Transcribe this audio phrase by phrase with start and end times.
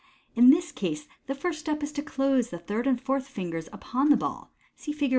[0.33, 4.09] In this case the first step is to close the third and fourth fingers upon
[4.09, 5.09] the ball (see Fig.